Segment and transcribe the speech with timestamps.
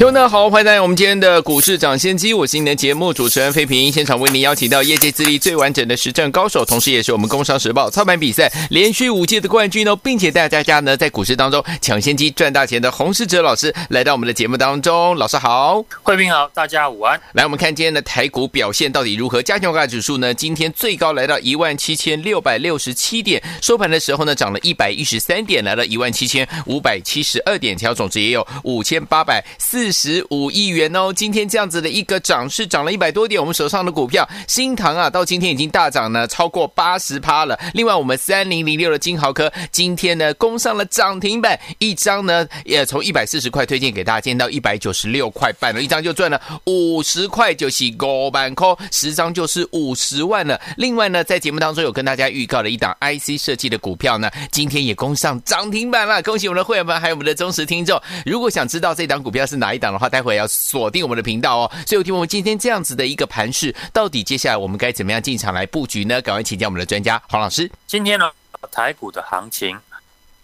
[0.00, 17.20] 听众大家好，欢迎来到我们今天的股市抢先机，我是你的节目主持人费平，现场为您邀请到业界资历最完整的实战高手，同时也是我们工商时报操盘比赛连续五届的冠军哦，并且带大家呢在股市当中抢先机赚大钱的洪世哲老师来到我们的节目当中，老师好，费平好，大家午安。
[17.34, 19.42] 来，我们看今天的台股表现到底如何？
[19.42, 29.89] 加权股价指数呢，今天最高来到一万七千六百六十七点，收盘的时候呢涨了一百一十三点，来到一万七千五百七十二点，条总值也有五千八百四。
[29.90, 33.40] 十五亿元哦，今天这样子的一个涨势，涨了一百多点。
[33.40, 37.58] 我们手上的股票新唐啊，到今天已经大涨呢，超过八十趴了。
[37.74, 50.60] 另外，我们三零零六的金豪科今天呢攻上了涨停板，一张呢也从一百四十块推荐给大家，见到一百九十六块半了，一张就赚了五十块，就是五万块，十张就是五十万了。
[50.76, 56.22] 另外呢，在节目当中有跟大家预告了一档 IC 设计的股票呢，今天也攻上涨停板了。
[56.22, 58.00] 恭喜我们的会员们，还有我们的忠实听众。
[58.24, 61.72] 如果想知道这档股票是哪一档的话，待会要锁定我们的频道哦。
[61.86, 66.20] 所以，我听我们今天这样子的一个盘势，到底接下来我们该怎么样进场来布局呢？
[66.20, 67.68] 赶快请教我们的专家黄老师。
[67.86, 68.30] 今天呢，
[68.70, 69.80] 台股的行情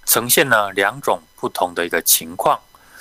[0.07, 2.59] 呈现了两种不同的一个情况，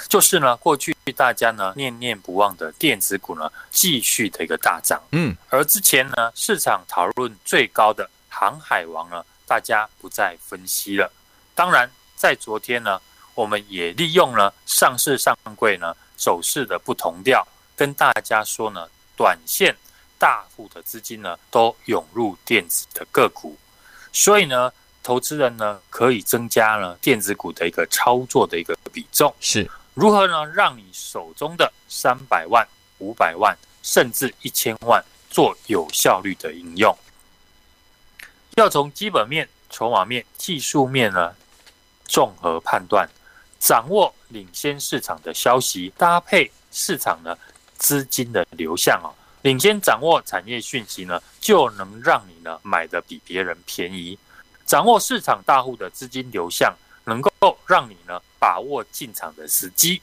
[0.09, 5.01] 就是呢，过去大家呢念念不忘的电子股呢，继续的一个大涨。
[5.13, 11.11] 嗯，而之前呢，市场讨论最高的航海王呢，大家不再分析了。
[11.55, 12.99] 当然，在昨天呢。
[13.35, 19.75] 我们也利用了上市上柜呢走势的不同调，跟大家说呢，短线
[20.17, 23.55] 大户的资金呢都涌入电子的个股，
[24.11, 24.71] 所以呢，
[25.03, 29.33] 投资人呢可以增加呢电子股的一个操作的一个比重。
[29.39, 30.45] 是如何呢？
[30.45, 32.67] 让你手中的三百万、
[32.99, 36.97] 五百万甚至一千万做有效率的应用，
[38.55, 41.35] 要从基本面、筹码面、技术面呢
[42.05, 43.07] 综合判断。
[43.57, 47.33] 掌握领先市场的消息，搭配市场呢
[47.77, 49.07] 资金的流向啊，
[49.43, 54.19] 领先掌握产业讯息呢，就能让你呢买得比别人便宜。
[54.65, 56.75] 掌握市场大户的资金流向，
[57.05, 60.01] 能够让你呢把握进场的时机，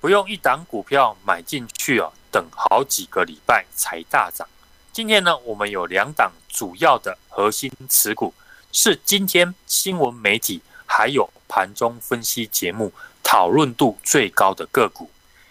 [0.00, 4.48] 不用一档股票买进去啊，等好几个礼拜才大涨。
[4.92, 8.34] 今天呢，我们有两档主要的核心持股，
[8.72, 10.60] 是今天新闻媒体。
[10.86, 12.92] 还有盘中分析节目
[13.34, 15.10] 讨论度最高的个股，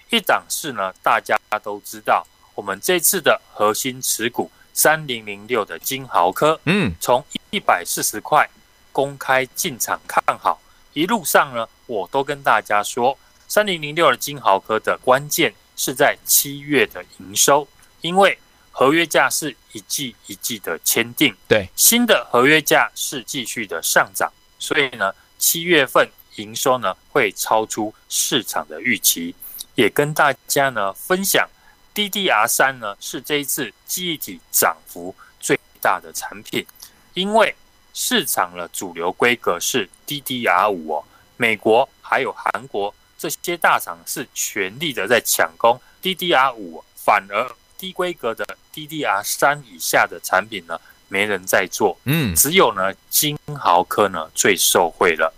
[0.10, 8.50] 一档是呢，大家都知道，我们这次的核心持股三零零六的金豪科，嗯，从一百四十块
[8.94, 10.62] 公开进场看好，
[10.94, 13.18] 一路上呢，我都跟大家说，
[13.50, 17.68] 三零零六的金豪科的关键是在七月的营收，
[18.00, 18.40] 因为
[18.72, 25.14] 合约价是一季一季的签订，对，新的合约价是继续的上涨，所以呢。
[25.40, 29.34] 七月份营收呢会超出市场的预期，
[29.76, 31.48] 也跟大家呢分享
[31.94, 36.66] ，DDR 三呢是这一次记忆体涨幅最大的产品，
[37.14, 37.56] 因为
[37.94, 41.04] 市场的主流规格是 DDR 五哦，
[41.38, 50.80] 美国还有韩国这些大厂是全力的在抢攻 DDR 五，反而低规格的 DDR 三以下的产品呢。
[51.10, 55.32] 没人在做，嗯，只有呢金豪科呢最受惠了。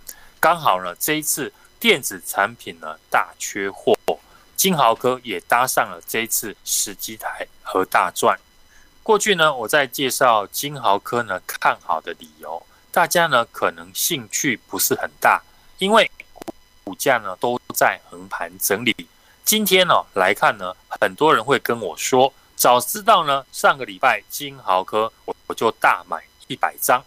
[0.45, 3.95] 刚好呢这一次电子产品呢大缺货，
[4.55, 8.39] 金豪科也搭上了这一次时机台和大赚。
[9.01, 15.41] 过去呢我在介绍金豪科呢看好的理由，大家呢可能兴趣不是很大，
[15.79, 16.11] 因为
[16.83, 18.95] 股价呢都在横盘整理。
[19.43, 22.31] 今天呢来看呢，很多人会跟我说。
[22.55, 27.03] 早知道呢，上个礼拜金豪科我我就大买一百张，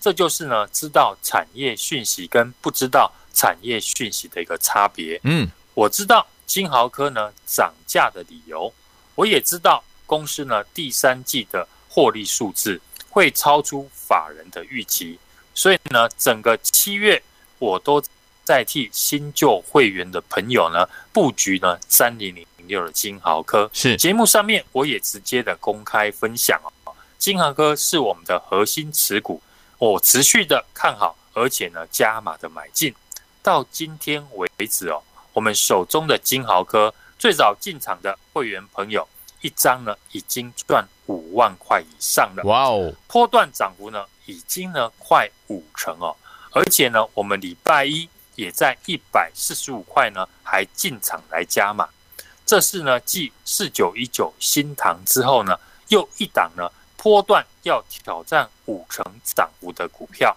[0.00, 5.20] 这就是呢知道产业讯息跟不知道产业讯息的一个差别。
[5.24, 8.72] 嗯，我知道金豪科呢涨价的理由，
[9.14, 12.80] 我也知道公司呢第三季的获利数字
[13.10, 15.18] 会超出法人的预期，
[15.54, 17.22] 所以呢整个七月
[17.58, 18.02] 我都
[18.42, 22.46] 在替新旧会员的朋友呢布局呢三零零。
[22.66, 29.42] 六的金豪科是节目上面我也直接的公开分享哦，金豪科是我们的核心持股，
[29.80, 32.94] 我持续的看好，而且呢加码的买进，
[33.42, 39.08] 到今天为止哦，我们手中的金豪科最早进场的会员朋友
[39.40, 42.42] 一张呢已经赚五万块以上了。
[42.44, 46.14] 哇哦，波段涨幅呢已经呢快五成哦，
[46.52, 51.88] 而且呢我们礼拜一也在一百四十五块呢还进场来加码。
[52.44, 56.70] 这是呢继四九一九新塘之后呢又一档呢
[57.02, 60.36] 波段要挑战五成涨幅的股票。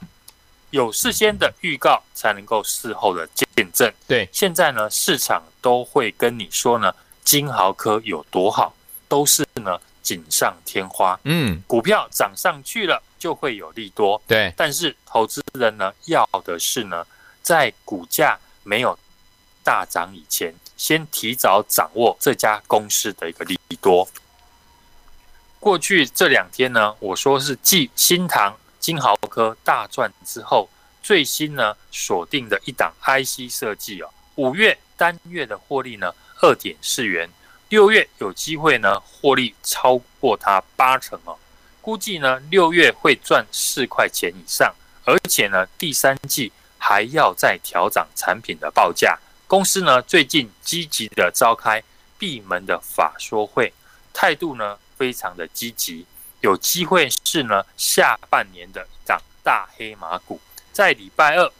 [0.70, 3.94] 有事先的预告，才能够事后的见证。
[4.08, 6.96] 对，现在呢，市场都会跟你说呢，
[7.26, 8.74] 金豪科有多好，
[9.10, 11.20] 都是呢锦上添花。
[11.26, 14.20] 嗯，股票涨上去了，就会有利多。
[14.26, 17.06] 对，但是投资人呢，要的是呢，
[17.42, 18.98] 在股价没有
[19.64, 24.08] 大涨以前，先提早掌握这家公司的一个利多。
[25.64, 28.54] 过去这两天呢，我说是继新唐。
[28.82, 30.70] 金豪科大赚之后，
[31.02, 37.30] 最新呢锁定的一档 IC 设计哦，五月单月的获利呢二点四元，
[37.70, 41.40] 六月有机会呢获利超过它八成哦，
[41.80, 44.76] 估计呢六月会赚四块钱以上，
[45.06, 49.18] 而且呢第三季还要再调涨产品的报价。
[49.48, 51.82] 公司呢最近积极的召开
[52.18, 53.72] 闭门的法说会，
[54.14, 56.06] 态度呢非常的积极。
[56.40, 60.40] 有机会是呢，下半年的一档大黑马股。
[60.72, 61.52] 在礼拜二，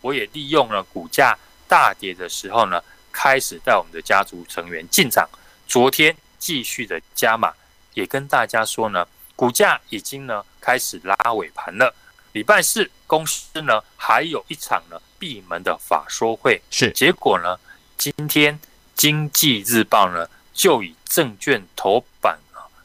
[0.00, 5.28] 我也利用了股价大跌的时候呢，开始带我们的家族成员进场。
[5.66, 7.52] 昨天继续的加码，
[7.94, 11.92] 也跟大家说呢，股价已经呢开始拉尾盘了。
[12.30, 17.58] 礼拜四公司呢还有一场呢闭门的法说会，是结果呢，
[17.98, 18.60] 今天
[18.94, 22.11] 经济日报呢就以证券头版。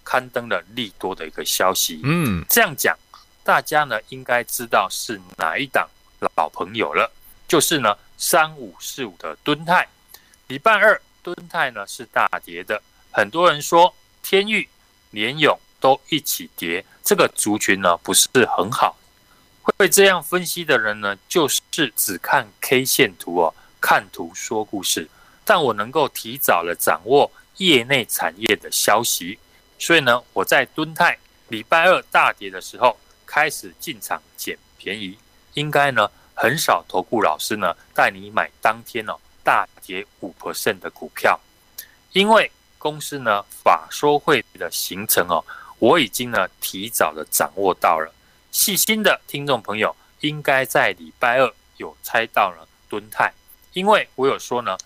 [0.07, 2.97] 刊登了利多的一个消息，嗯，这样讲，
[3.43, 5.85] 大家呢应该知道是哪一档
[6.37, 7.11] 老朋友了，
[7.45, 9.85] 就是呢三五四五的敦泰。
[10.47, 12.81] 礼拜二敦泰呢是大跌的，
[13.11, 13.93] 很多人说
[14.23, 14.65] 天域、
[15.11, 18.95] 联勇都一起跌，这个族群呢不是很好。
[19.77, 25.09] 会这样分析的人呢，就是只看 K 线图哦，看图说故事。
[25.43, 29.37] 但我能够提早了掌握业内产业的消息。
[29.79, 31.17] 所以呢，我在敦泰
[31.49, 35.17] 礼拜二大跌的时候开始进场捡便宜，
[35.53, 41.39] 应该呢很少投顾老师呢带你买当天哦大跌五 percent 的股票，
[42.13, 45.43] 因为公司呢法说会的行程哦，
[45.79, 48.13] 我已经呢提早的掌握到了。
[48.51, 53.31] 细心的听众朋友应该在礼拜二有猜到了敦泰，
[53.73, 54.77] 因为我有说呢，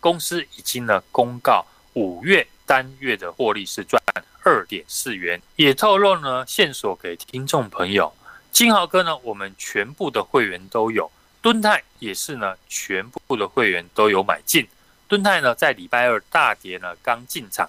[0.00, 1.64] 公司已经呢公告
[1.94, 2.46] 五月。
[2.66, 4.00] 单月的获利是赚
[4.44, 8.14] 二点四元，也透露呢线索给听众朋友。
[8.52, 11.10] 金豪哥呢，我们全部的会员都有；
[11.42, 14.68] 敦泰也是呢，全部的会员都有买进。
[15.08, 17.68] 敦泰呢，在礼拜二大跌呢，刚进场，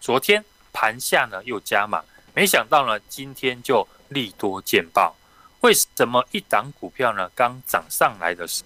[0.00, 2.02] 昨天盘下呢又加码，
[2.34, 5.14] 没想到呢今天就利多见报。
[5.60, 8.64] 为什么一档股票呢刚涨上来的时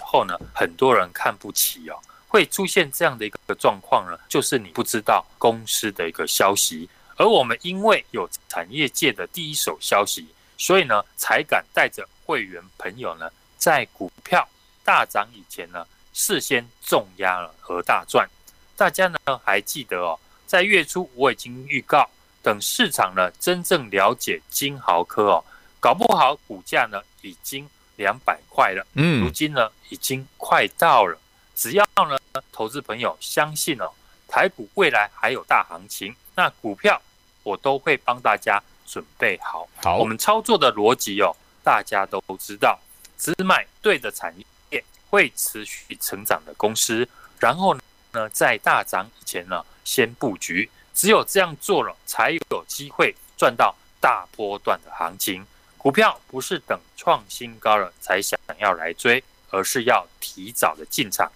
[0.00, 2.00] 候呢，很多人看不起哦？
[2.28, 10.28] 会出现这样的一个状况呢，就是你不知道公司的一个消息，而我们因为有产业界的第一手消息，
[10.58, 14.46] 所以呢才敢带着会员朋友呢，在股票
[14.84, 18.28] 大涨以前呢，事先重压了而大赚。
[18.76, 22.08] 大家呢还记得哦，在月初我已经预告，
[22.42, 25.44] 等市场呢真正了解金豪科哦，
[25.80, 31.18] 搞不好股价呢已经两百块了，嗯，如今呢已经快到了。
[31.58, 32.16] 只要呢，
[32.52, 33.90] 投资朋友相信哦，
[34.28, 37.02] 台股未来还有大行情，那股票
[37.42, 39.68] 我都会帮大家准备好。
[39.82, 41.34] 好，我们操作的逻辑哦，
[41.64, 42.78] 大家都知道，
[43.18, 44.32] 只买对的产
[44.70, 47.08] 业，会持续成长的公司，
[47.40, 47.76] 然后
[48.12, 50.70] 呢，在大涨以前呢，先布局。
[50.94, 55.44] 只有这样做了，才有机会赚到大波段的行情。
[55.76, 61.30] 股票不是等创新高了才想要来追，而是要提早的进场。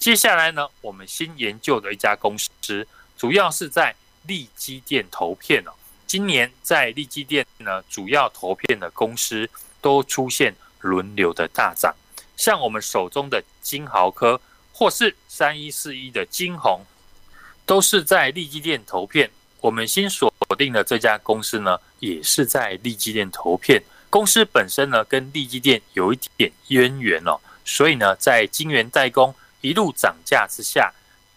[0.00, 2.88] 接下来呢，我们新研究的一家公司，
[3.18, 3.94] 主要是在
[4.26, 5.72] 利基电投片哦。
[6.06, 9.48] 今年在利基电呢，主要投片的公司
[9.82, 11.94] 都出现轮流的大涨，
[12.34, 14.40] 像我们手中的金豪科，
[14.72, 16.80] 或是三一四一的金红，
[17.66, 19.30] 都是在利基电投片。
[19.60, 23.82] 我们新锁定的这家公司呢，也是在利基电投片。
[24.08, 29.34] 公司本身呢，跟利基电有一点渊源哦，所以呢，在晶圆代工。
[29.60, 30.92] 一路涨价之下，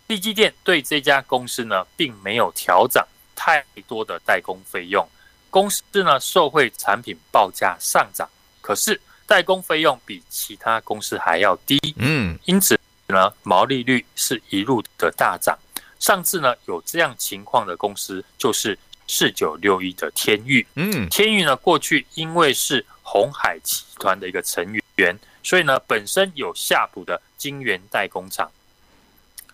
[0.07, 5.07] 力积电对这家公司呢，并没有调涨太多的代工费用。
[5.49, 8.27] 公司呢，受惠产品报价上涨，
[8.61, 11.79] 可是代工费用比其他公司还要低。
[11.97, 15.57] 嗯，因此呢，毛利率是一路的大涨。
[15.99, 18.77] 上次呢有这样情况的公司就是
[19.07, 20.65] 四九六一的天域。
[20.75, 24.65] 嗯，天域呢过去因为是鸿海集团的一个成
[24.95, 28.49] 员，所以呢本身有夏普的晶圆代工厂，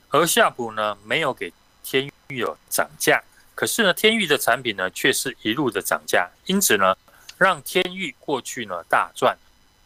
[0.09, 1.51] 而夏普呢没有给
[1.83, 3.21] 天域有涨价，
[3.55, 6.95] 可是呢天域的产品呢却是一路的涨价，因此呢
[7.37, 9.35] 让天域过去呢大赚。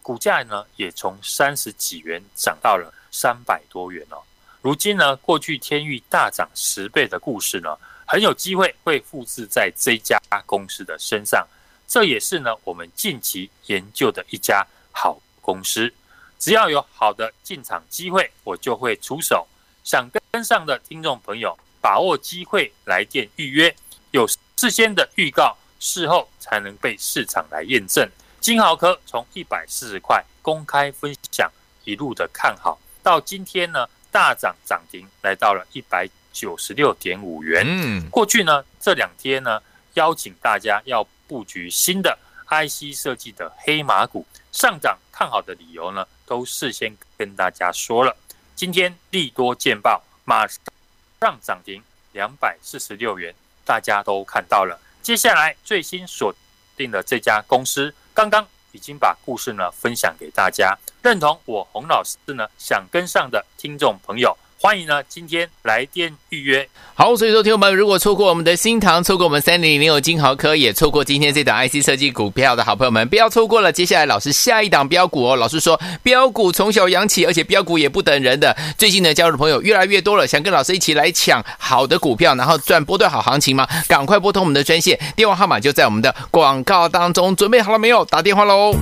[0.01, 4.21] 股价呢也从三十几元涨到了三百多元哦。
[4.61, 11.47] 如今呢，过去天域大涨十倍的故事呢，很有机会会复制在这家公司的身上。
[11.87, 15.93] 这也是呢我们近期研究的一家好公司。
[16.39, 19.47] 只要有好的进场机会，我就会出手。
[19.83, 23.75] 想跟上的听众朋友，把握机会来电预约。
[24.11, 28.09] 有事先的预告，事后才能被市场来验证。
[28.39, 31.49] 金豪科从一百四十块公开分享，
[31.85, 37.63] 一路的看好，到今天呢大涨涨停，来到了一百九十六点五元。
[37.65, 39.61] 嗯，过去呢这两天呢
[39.93, 42.17] 邀请大家要布局新的
[42.49, 48.17] IC 设计的黑马股，上涨看好的理由呢都事先跟大家说了。
[48.55, 54.79] 今天利多见报，马上涨停两百四十六元，大家都看到了。
[55.03, 56.33] 接下来最新锁
[56.75, 57.93] 定的这家公司。
[58.13, 64.35] 刚刚已经把故事呢分享给大家，认同我洪老师呢想跟上的听众朋友。
[64.65, 66.65] 欢迎呢，今天来电预约。
[66.95, 73.73] 好，所以说听众朋友，如果错过我们的新塘，错过我们三零零六金豪科，也错过今天这档 IC 设计股票的好朋友们，不要错过了。
[73.73, 78.55] 接下来老师下一档标股哦，老师说标股从小养起，而且标股也不等人的。
[78.77, 83.67] 最近呢，加入的朋友越来越多了，想跟老师一起来抢好的股票，然后赚波段好行情吗？
[83.89, 87.35] 赶快拨通我们的专线，电话号码就在我们的广告当中。
[87.35, 88.05] 准备好了没有？
[88.05, 88.73] 打电话喽！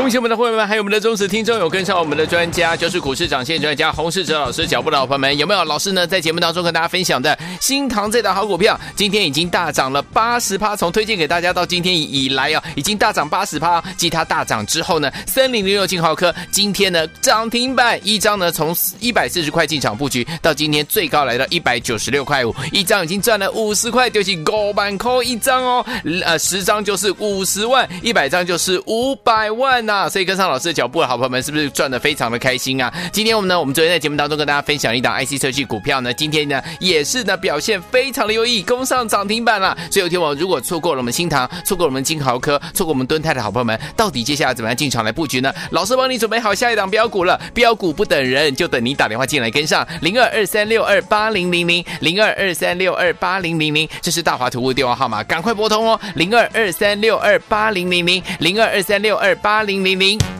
[0.00, 5.62] 恭喜我们的会员们，还有我们的忠实听众，有跟上我们的专家，就是股市长线专家洪世哲老师脚步的好朋友们，有没有？
[5.62, 13.84] 老师呢，在节目当中跟大家分享的新唐这档好股票，今天已经大涨了八十趴，从推荐给大家到今天以来啊，已经大涨八十趴。
[13.98, 25.86] 继它大涨之后呢，三零零六晶豪科今天呢涨停板一张呢，从一百四十块进场布局，到今天最高来到一百九十六块五，一张已经赚了五十块，就是高板扣一张哦，
[26.24, 29.89] 呃，十张就是五十万，一百张就是五百万。
[29.90, 32.94] 那所以跟上老师的脚步的好朋友们，是不是赚的非常的开心啊？
[33.12, 39.76] 今天我们呢，我们昨天在节目当中跟大家分享一档 IC 设计股票呢，今天呢也是呢表现非常的优异，攻上涨停板了。
[39.90, 45.52] 所以有天我如果错过了我们新唐，错过了我们金豪科，错过我们敦泰的好朋友们，到底接下来怎么样进场来布局呢？
[45.72, 59.69] 老师帮你准备好下一档标股了，标股不等人，就等你打电话进来跟上零二二三六二八零零零零二二三六二八零零零，这是大华图物电话号码，赶快拨通哦，零二二三六二八零零零零二二三六二八零。
[59.70, 59.94] 零零。
[59.94, 60.39] 零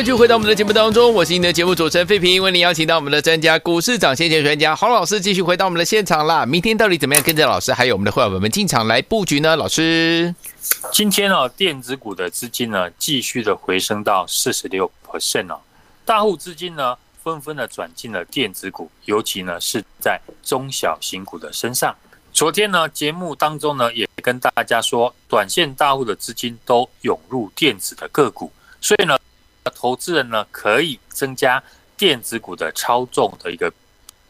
[0.00, 6.46] 继续回到我们的节目当中，我是您的节目主持人费平，为您邀请到我们的专家股市涨先机专家洪老师继续回到我们的现场啦。
[6.46, 9.54] 明天到底怎么样跟着老师还有我们的会员们进场来布局呢？
[9.56, 10.34] 老师，
[10.90, 15.60] 今天哦，电子股的资金呢继续的回升到四十六 percent 哦，
[16.06, 21.94] 大户资金呢纷纷的转进了电子股，尤其呢是在中小型股的身上。
[22.32, 29.18] 昨天呢节目当中呢也跟大家说，短线大户的资金都涌入电子的个股，所以呢。
[29.74, 31.62] 投资人呢可以增加
[31.96, 33.72] 电子股的超重的一个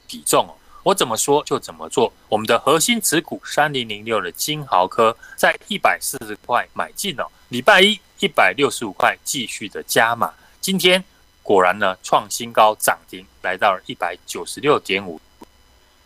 [0.07, 2.13] 比重哦，我怎么说就怎么做。
[2.29, 11.03] 我们的核心持股三零零六的金豪科在一百四十块买进哦，礼拜一一百六十五块继续的加码，今天
[11.43, 15.21] 果然呢创新高涨停，来到了一百九十六点五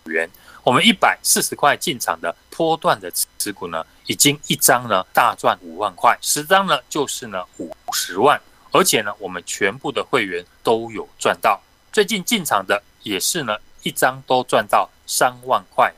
[0.05, 0.29] 元。
[0.63, 8.41] 我们一百四十块进场的波段的持股呢，已经一张呢大赚五万块，十张呢就是呢五十万。
[8.75, 11.61] 而且呢，我们全部的会员都有赚到。
[11.93, 15.95] 最近进场的也是呢，一张都赚到三万块。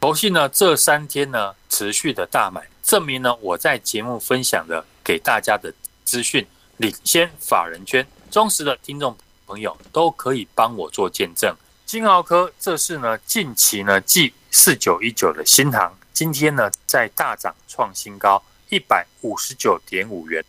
[0.00, 5.72] 投信呢，这三天呢持续的大买，证明呢我在节目分享的给大家的
[6.04, 6.44] 资讯
[6.78, 9.16] 领先法人圈，忠实的听众
[9.46, 11.54] 朋友都可以帮我做见证。
[11.86, 20.44] 金豪科这是呢近期呢继四九一九的新行，今天呢在大涨创新高一百五十九点五元。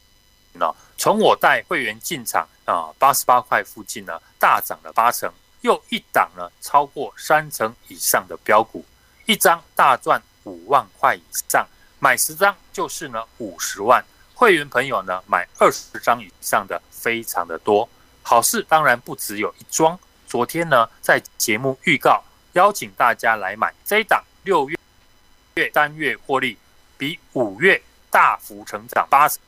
[0.97, 8.83] 从我带会员进场啊，八十八块附近呢，大涨了八成，又一档呢，超过三成以上的标股，
[9.25, 11.67] 一张大赚五万块以上，
[11.99, 14.03] 买十张就是呢五十万。
[14.33, 17.87] 会员朋友呢，买二十张以上的非常的多。
[18.21, 19.97] 好事当然不只有一桩，
[20.27, 24.77] 昨天呢，在节目预告邀请大家来买这一档，六月
[25.55, 26.57] 月单月获利
[26.97, 29.39] 比五月大幅成长八成。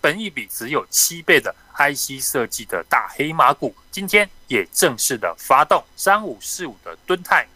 [0.00, 7.46] 本一比只有七倍的 IC 设计的大黑马股，今天也正式的发动三五四五的敦泰，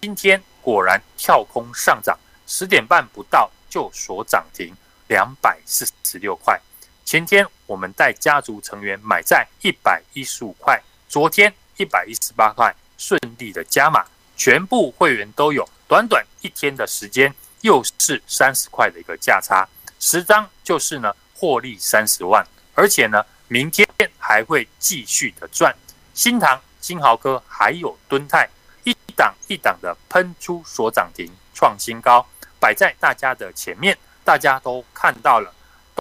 [0.00, 4.74] 今天果然跳空上涨，十点半不到就锁涨停
[5.06, 6.60] 两百四十六块。
[7.04, 14.04] 前天我们带家族成员买在一百一十五块，昨天一百一十八块，顺利的加码，
[14.36, 19.68] 全部会员都有，短短一天的时间又是三十块的一个价差，
[20.00, 21.14] 十张就是呢。
[21.32, 25.74] 获利三十万，而且呢，明天还会继续的赚。
[26.12, 28.46] 新唐、晶豪科还有敦泰，
[28.84, 32.26] 一档一档的喷出所涨停，创新高，
[32.58, 35.50] 摆在大家的前面，大家都看到了，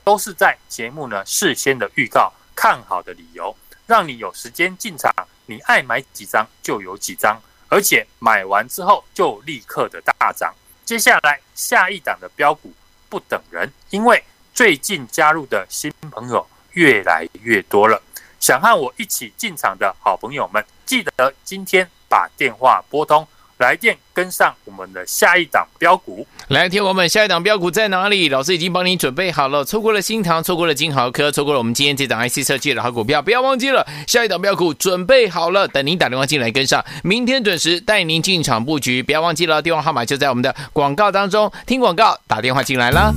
[0.03, 3.55] 都是在节目呢事先的预告，看好的理由，
[3.87, 5.09] 让你有时间进场，
[5.45, 10.53] 你爱买几张就有几张，而且买完之后就立刻的大涨。
[10.83, 12.73] 接下来下一档的标股
[13.09, 14.23] 不等人，因为。
[14.51, 18.01] 最近加入的新朋友越来越多了，
[18.41, 23.25] 想和我一起进场的好朋友们，记得今天把电话拨通，
[23.59, 26.25] 来电跟上我们的下一档标股。
[26.47, 28.29] 来听我们下一档标股在哪里？
[28.29, 29.65] 老师已经帮你准备好了。
[29.65, 39.03] 错过了新唐，错过了金豪科，错过了我们今天这档 IC 设计的好股票，不要忘记了下一档标股准备好了，等您打电话进来跟上，明天准时带您进场布局。
[39.03, 43.13] 不要忘记了电话号码就在我们的广告当中，听广告打电话进来了。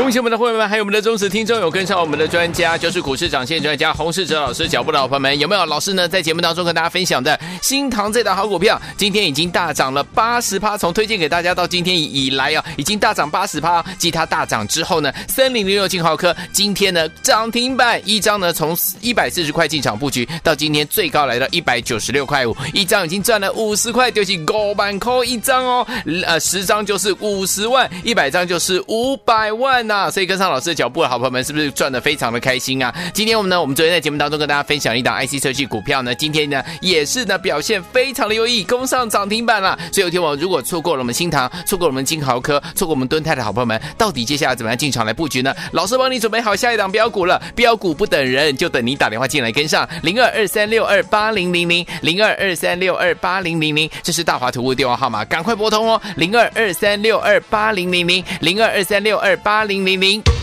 [0.00, 5.66] 恭喜我们的会员们，还有我们的忠实听众，有跟上我们的专家，就是股市长线专家洪世哲老师脚步的好朋友们，有没有？
[5.66, 13.84] 老师呢，在节目当中跟大家分享的新唐这档好股票，今天已经大涨了八十趴，从推荐给大家到今天以来啊，已经大涨八十趴。
[13.98, 25.86] 继它大涨之后呢，三零零六进豪科今天呢涨停板一张呢，从一百四十块进场布局，到今天最高来到一百九十六块五，一张已经赚了五十块，丢起高板扣一张哦，
[26.24, 29.89] 呃，十张就是五十万，一百张就是五百万。
[29.90, 32.94] 那所以跟上老师的脚步的好朋友们，是不是赚的非常的开心啊？
[33.12, 39.76] 今天我们呢，我们昨天在节目当中跟大家分享一档 IC 设计股票呢，今天呢也是呢表现非常的优异，攻上涨停板了。
[39.92, 45.52] 所以有天我如果错过了我们新唐，错过了我们金豪科，错过我们敦泰的好朋友们，到底接下来怎么样进场来布局呢？
[45.72, 60.34] 老师帮你准备好下一档标股了，标股不等人，就等你打电话进来跟上零二二三六二八零零零零二二三六二八零零零，这是大华图物电话号码，赶快拨通哦，零二二三六二八零零零零二二三六二八零 ding, ding, ding.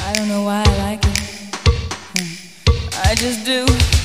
[0.00, 1.20] I don't know why I like it.
[3.04, 3.95] I just do.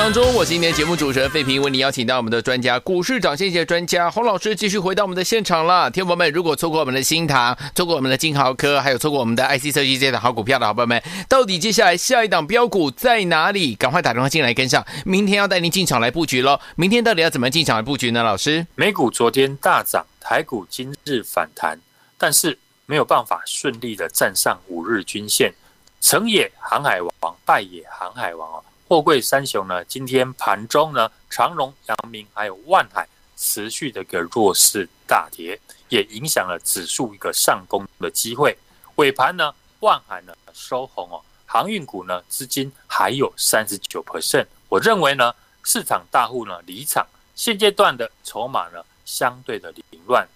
[0.00, 5.90] 当中，我是今天节目主持人费平，为你邀请到我们的专家股市涨先机专家洪老师，继续回到我们的现场了。
[5.90, 13.74] 听众朋友们，如果错过我们的新唐，错过我们的金豪科，还有错过我们的 IC 设计这档好股票的好朋友们，到底接下来下一档标股在哪里？
[13.74, 16.58] 赶快打电话进来跟上，明天要带您进场来布局喽。
[16.76, 18.22] 明天到底要怎么进场来布局呢？
[18.22, 21.78] 老师，美股昨天大涨，台股今日反弹，
[22.16, 25.52] 但是没有办法顺利的站上五日均线，
[26.00, 28.64] 成也航海王，败也航海王哦。
[28.90, 35.56] 货柜三雄呢，今天盘中呢，长荣、阳明还有万海持续的一个弱势大跌，
[35.88, 38.58] 也影响了指数一个上攻的机会。
[38.96, 44.44] 尾盘呢，万海呢收红哦，航运股呢资金还有三十九 percent。
[44.68, 50.26] 我认为呢，市场大户呢离场，现阶段的筹码呢相对的凌乱，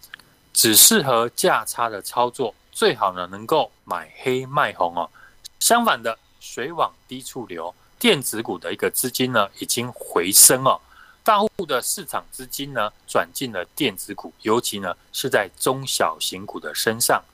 [0.52, 5.10] 只适合价差的操作，最好呢能够买黑卖红哦。
[5.58, 7.74] 相反的，水往低处流。
[8.04, 10.78] 电子股的一个资金呢，已经回升哦，
[11.22, 17.24] 大户的市场资金呢，转进了电子股，尤其呢是在中小型股的身上。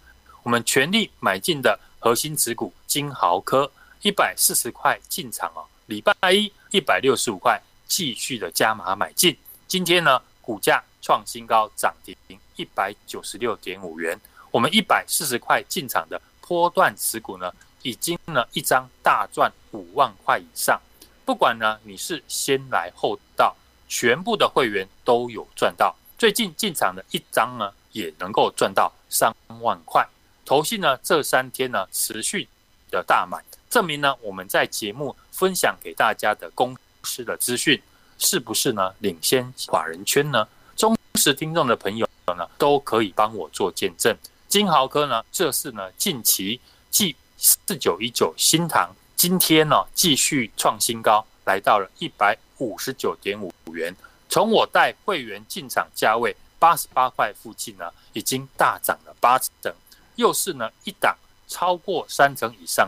[0.44, 3.68] 我们全力买进的核心持股金豪科，
[4.02, 12.16] 一百四十块进场哦，礼拜一一百六十五块继续的加码买进，今天呢股价创新高，涨停
[12.54, 14.16] 一百九十六点五元。
[14.52, 20.80] 我们一百四十块进场的波段持股呢，已经呢一张大赚五万块以上，
[21.24, 23.56] 不管呢你是先来后到，
[23.88, 25.94] 全部的会员都有赚到。
[26.18, 30.06] 最近进场的一张呢也能够赚到三万块。
[30.44, 32.48] 投信呢这三天呢持续
[32.90, 37.80] 的大买，证明呢我们在节目分享给大家的公司的资讯
[38.18, 40.46] 是不是呢领先法人圈呢？
[40.76, 44.16] 忠实听众的朋友呢都可以帮我做见证。
[44.48, 53.96] 金豪科呢这是呢近期继四九一九新塘今天呢继续创新高，来到了一百五十九点五元。
[54.28, 59.72] 从我带会员进场价位八十八块附近呢，已经大涨了八成，
[60.16, 61.16] 又是呢一档
[61.48, 62.86] 超过三成以上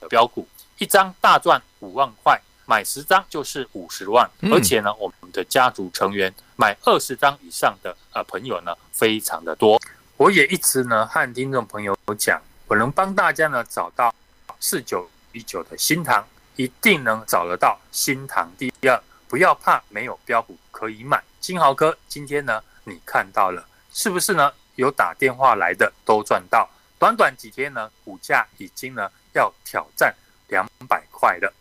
[0.00, 4.28] 的标股，一张大赚五万块，买十张就是五十万。
[4.50, 9.80] 而且呢，我们的家族成员买二十张以上的呃朋友呢，非常的多。
[10.16, 12.42] 我也一直呢和听众朋友讲。
[12.68, 14.14] 我能帮大家呢找到
[14.60, 16.22] 四九一九的新塘，
[16.56, 19.02] 一定能找得到新塘第二。
[19.26, 21.22] 不要怕没有标股可以买。
[21.40, 24.52] 金豪哥今天呢你看到了是不是呢？
[24.76, 30.14] 有打电话来的都赚到，短短几天呢股价已经呢要挑战
[30.48, 31.52] 两百块了。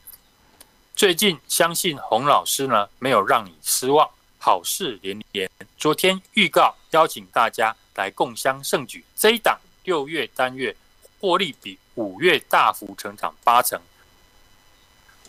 [0.96, 5.50] 最近相信洪老师呢没有让你失望，好事连连。
[5.78, 10.76] 昨天预告邀请大家来共襄盛举，这一档六月单月。
[11.20, 13.80] 获利比五月大幅成长八成，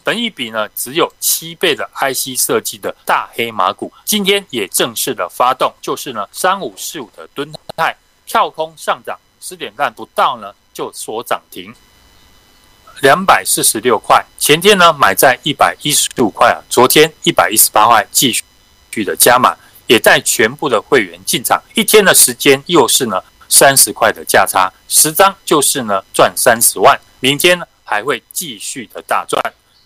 [0.05, 7.97] 本益比呢只有七倍的 IC 设计的大黑马股，今天也正式的发动，就是呢三五四五的敦泰
[8.27, 11.75] 跳空上涨，十点半不到呢就锁涨停，
[13.01, 18.31] 两百四十六块，前天呢买在一百一十五块啊，昨天一百一十八块继
[18.91, 23.23] 续的加码，也带全部的会员进场，一天的时间又是呢。
[23.49, 26.99] 三十块的价差，十张就是呢赚三十万。
[27.21, 29.43] 明天呢还会继续的大赚。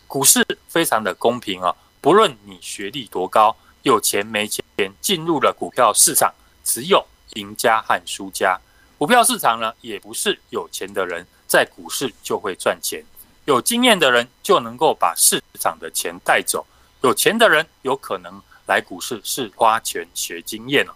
[0.07, 4.63] 股市非常的公平啊，不论你学历多高，有钱没钱，
[5.01, 8.61] 进入了股票市场，只有赢家和输家。
[8.99, 13.03] 股票市场呢，也不是有钱的人在股市就会赚钱，
[13.47, 16.67] 有经验的人就能够把市场的钱带走。
[17.01, 20.95] 有钱的人有可能来股市是花钱学经验了。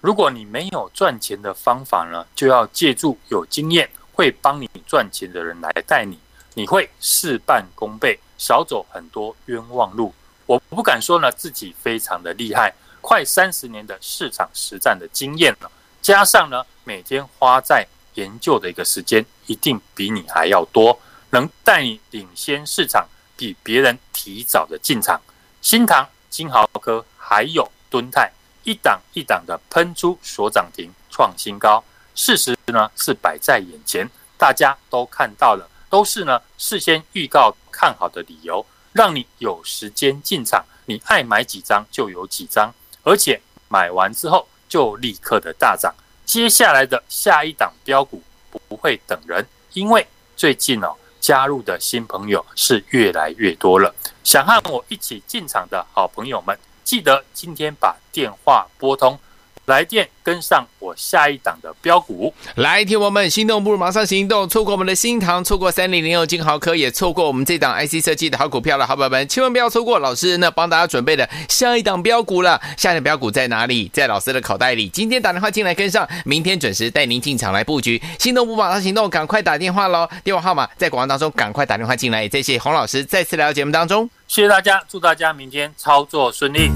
[0.00, 6.18] 如果你没有赚钱的方法呢，就要借助有经验会帮你赚钱的人来带你，
[6.54, 10.14] 你会事半功倍，少走很多冤枉路。
[10.46, 20.98] 我不敢说呢自己非常的厉害，快三十年的市场实战的经验了，加上呢每天花在研究的一个时间，一定比你还要多，
[21.30, 23.06] 能带你领先市场，
[23.36, 25.20] 比别人提早的进场。
[25.60, 28.30] 新唐、金豪科还有敦泰。
[28.68, 31.82] 一档一档的喷出所涨停创新高，
[32.14, 42.70] 事实呢是摆在眼前，大家都看到了，都是呢事先预告看好的理由，让你有时间进场，你爱买几张就有几张，
[43.04, 45.94] 而且买完之后就立刻的大涨。
[46.26, 48.22] 接下来的下一档标股
[48.68, 59.20] 不会等人，因为最近哦加入的新朋友是越来越多了，想和我一起进场的好朋友们，记得今天把电话拨通。
[59.68, 72.60] 来电跟上我下一档的标股，来，听我们心动不如马上行动，错过我们的新塘，错过三零零六金豪科，也错过我们这档 IC 设计的好股票了，好朋友们千万不要错过老师呢帮大家准备的下一档标股了。
[72.76, 73.90] 下一档标股在哪里？
[73.92, 74.88] 在老师的口袋里。
[74.88, 78.00] 今天打电话进来跟上，明天准时带您进场来布局。
[78.18, 80.08] 心动不马上行动，赶快打电话喽！
[80.24, 82.22] 电话号码在广告当中，赶快打电话进来。
[82.22, 86.70] 也谢谢洪老师再次来到节目当中，谢谢大家，祝大家明天操作顺利。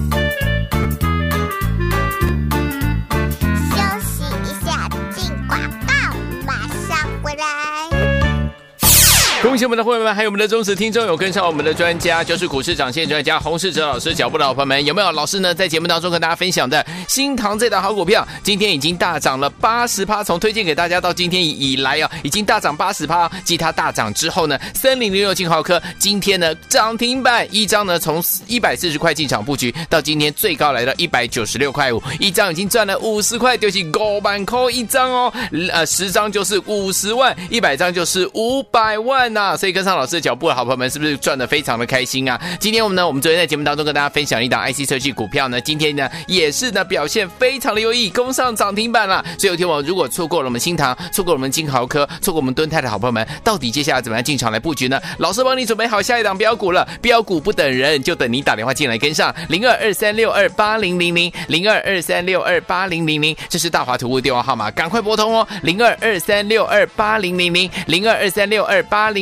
[9.43, 15.11] 恭喜我们的会员们，还有我们的忠实听众，有跟上我们的专家，就是股市长线专家洪世哲老师脚步的朋友们，有没有？
[15.11, 23.29] 老师呢在节目当中跟大家分享的新唐这档好股票，今天已经大涨了八十趴，从推荐给大家到今天以来啊，已经大涨八十趴。
[23.43, 35.33] 继它大涨之后呢，三零零六金豪科今天呢涨停板一张呢，从一百四十块进场布局，到今天最高来到一百九十六块五，一张已经赚了五十块，就是高板扣一张哦，
[35.73, 39.32] 呃，十张就是五十万，一百张就是五百万。
[39.33, 42.41] 那所以跟上老师的脚步的好朋友们，是不是赚的非常的开心啊？
[42.61, 49.25] 今天我们呢，我们昨天在节目当中跟大家分享一档 IC 设计股票呢，今天呢也是呢表现非常的优异，攻上涨停板了。
[49.39, 55.01] 所以有天我如果错过了我们新唐，错过了我们金豪科，错过我们敦泰的好朋友们，到底接下来怎么样进场来布局呢？
[55.19, 69.22] 老师帮你准备好下一档标股了，标股不等人，就等你打电话进来跟上零二二三六二八零零零零二二三六二八零零零，这是大华图的电话号码，赶快拨通哦，零二二三六二八零零零零二二三六二八零